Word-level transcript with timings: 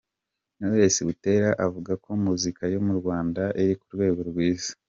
Knowless 0.57 0.95
Butera 1.07 1.49
avuga 1.65 1.91
ko 2.03 2.09
muzika 2.25 2.61
yo 2.73 2.79
mu 2.85 2.93
Rwanda 2.99 3.41
iri 3.61 3.73
ku 3.79 3.85
rwego 3.95 4.21
rwiza. 4.29 4.71